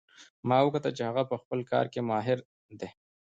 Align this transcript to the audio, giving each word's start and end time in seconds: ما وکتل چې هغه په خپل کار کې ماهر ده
ما 0.47 0.57
وکتل 0.65 0.91
چې 0.97 1.03
هغه 1.09 1.23
په 1.31 1.35
خپل 1.41 1.59
کار 1.71 1.85
کې 1.93 2.01
ماهر 2.09 2.37
ده 2.79 2.89